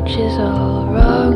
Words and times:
approach 0.00 0.18
is 0.18 0.38
all 0.38 0.86
wrong, 0.86 1.34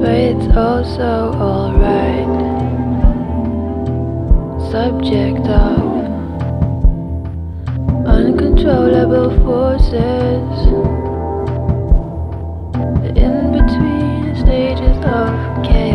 but 0.00 0.10
it's 0.10 0.56
also 0.56 1.32
alright. 1.38 2.40
Subject 4.70 5.46
of 5.46 5.78
uncontrollable 8.06 9.30
forces, 9.44 10.50
the 13.02 13.10
in 13.16 13.52
between 13.52 14.36
stages 14.36 14.96
of 15.04 15.64
chaos. 15.64 15.89